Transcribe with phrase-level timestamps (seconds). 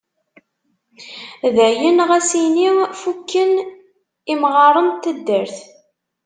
[1.55, 2.67] Dayen, ɣas ini
[3.01, 3.51] fukken
[4.33, 5.57] imɣaren n taddart.